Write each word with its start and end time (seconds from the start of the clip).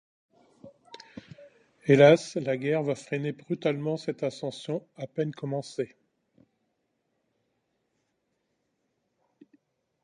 Hélas 1.85 2.33
la 2.35 2.57
guerre 2.57 2.81
va 2.81 2.95
freiner 2.95 3.33
brutalement 3.33 3.97
cette 3.97 4.23
ascension 4.23 4.83
à 4.95 5.05
peine 5.05 5.31
commencée. 5.31 5.95